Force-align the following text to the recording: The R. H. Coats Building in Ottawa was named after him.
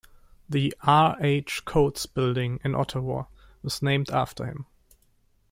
The 0.49 0.73
R. 0.81 1.15
H. 1.21 1.63
Coats 1.63 2.07
Building 2.07 2.59
in 2.63 2.73
Ottawa 2.73 3.25
was 3.61 3.83
named 3.83 4.09
after 4.09 4.47
him. 4.47 4.65